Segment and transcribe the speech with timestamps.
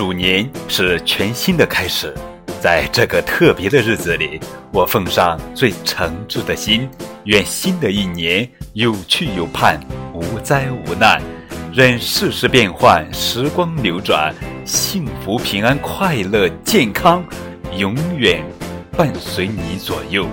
[0.00, 2.14] 鼠年是全新的开始，
[2.58, 4.40] 在这个特别的日子里，
[4.72, 6.88] 我奉上最诚挚的心，
[7.24, 9.78] 愿新的一年有去有盼，
[10.14, 11.20] 无灾无难，
[11.70, 14.34] 任世事变幻，时光流转，
[14.64, 17.22] 幸福平安，快乐健康。
[17.76, 18.42] 永远
[18.96, 20.26] 伴随你左右。